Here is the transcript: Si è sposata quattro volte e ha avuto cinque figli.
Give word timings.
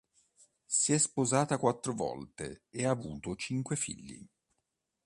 Si 0.65 0.93
è 0.93 0.97
sposata 0.97 1.59
quattro 1.59 1.93
volte 1.93 2.63
e 2.71 2.87
ha 2.87 2.89
avuto 2.89 3.35
cinque 3.35 3.75
figli. 3.75 4.25